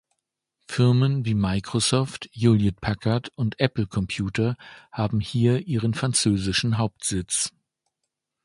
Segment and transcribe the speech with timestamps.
[0.67, 4.55] Firmen wie Microsoft, Hewlett-Packard und Apple Computer
[4.91, 7.53] haben hier ihren französischen Hauptsitz.